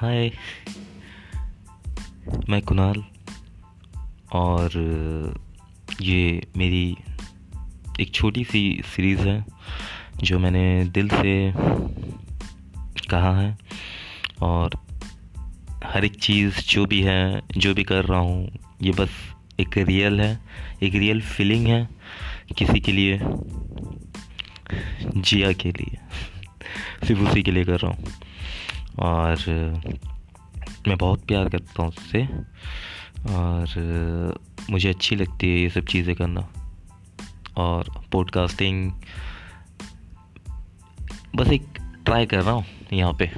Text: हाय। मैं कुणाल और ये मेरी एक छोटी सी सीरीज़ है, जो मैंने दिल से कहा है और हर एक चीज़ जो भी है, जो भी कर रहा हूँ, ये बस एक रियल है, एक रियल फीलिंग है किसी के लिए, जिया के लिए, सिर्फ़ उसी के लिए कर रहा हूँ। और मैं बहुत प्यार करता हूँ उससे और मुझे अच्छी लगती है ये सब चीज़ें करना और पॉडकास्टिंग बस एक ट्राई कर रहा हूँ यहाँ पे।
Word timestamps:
हाय। 0.00 0.30
मैं 2.48 2.62
कुणाल 2.62 3.02
और 4.32 4.70
ये 6.00 6.46
मेरी 6.56 6.96
एक 8.00 8.14
छोटी 8.14 8.44
सी 8.44 8.82
सीरीज़ 8.86 9.20
है, 9.20 9.44
जो 10.22 10.38
मैंने 10.38 10.84
दिल 10.84 11.08
से 11.08 11.52
कहा 13.10 13.40
है 13.40 13.58
और 14.42 14.70
हर 15.84 16.04
एक 16.04 16.16
चीज़ 16.20 16.70
जो 16.70 16.86
भी 16.86 17.02
है, 17.02 17.42
जो 17.56 17.74
भी 17.74 17.84
कर 17.84 18.04
रहा 18.04 18.20
हूँ, 18.20 18.50
ये 18.82 18.92
बस 18.92 19.10
एक 19.60 19.78
रियल 19.78 20.20
है, 20.20 20.40
एक 20.82 20.94
रियल 20.94 21.20
फीलिंग 21.20 21.66
है 21.66 21.88
किसी 22.58 22.80
के 22.80 22.92
लिए, 22.92 23.20
जिया 25.16 25.52
के 25.52 25.72
लिए, 25.72 25.98
सिर्फ़ 27.06 27.20
उसी 27.20 27.42
के 27.42 27.50
लिए 27.50 27.64
कर 27.64 27.78
रहा 27.78 27.92
हूँ। 27.92 28.04
और 28.98 29.36
मैं 30.88 30.96
बहुत 30.98 31.24
प्यार 31.24 31.48
करता 31.48 31.82
हूँ 31.82 31.88
उससे 31.88 32.26
और 33.30 33.68
मुझे 34.70 34.88
अच्छी 34.88 35.16
लगती 35.16 35.50
है 35.50 35.58
ये 35.58 35.70
सब 35.70 35.84
चीज़ें 35.84 36.16
करना 36.16 36.48
और 37.56 38.04
पॉडकास्टिंग 38.12 38.92
बस 41.36 41.48
एक 41.48 41.66
ट्राई 42.04 42.26
कर 42.26 42.42
रहा 42.42 42.54
हूँ 42.54 42.64
यहाँ 42.92 43.12
पे। 43.12 43.30